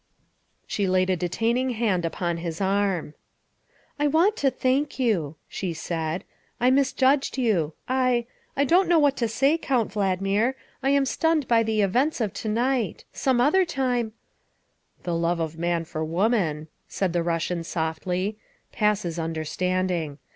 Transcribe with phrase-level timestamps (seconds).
[0.65, 3.13] She laid a detaining hand upon his arm."
[3.99, 6.23] I want to thank you," she said."
[6.59, 7.73] I misjudged you.
[7.87, 8.25] I
[8.57, 10.55] I don't know what to say, Count Valdmir.
[10.81, 13.05] I am stunned by the events of to night.
[13.13, 14.13] Some other time"
[15.03, 18.39] The love of man for woman," said the Russian softly,"
[18.71, 20.17] passes understanding.